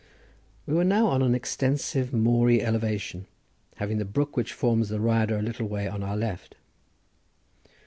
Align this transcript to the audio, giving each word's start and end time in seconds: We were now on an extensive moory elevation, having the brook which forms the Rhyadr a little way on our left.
We 0.65 0.73
were 0.73 0.83
now 0.83 1.05
on 1.09 1.21
an 1.21 1.35
extensive 1.35 2.09
moory 2.09 2.59
elevation, 2.59 3.27
having 3.75 3.99
the 3.99 4.03
brook 4.03 4.35
which 4.35 4.51
forms 4.51 4.89
the 4.89 4.99
Rhyadr 4.99 5.37
a 5.37 5.43
little 5.43 5.67
way 5.67 5.87
on 5.87 6.01
our 6.01 6.17
left. 6.17 6.55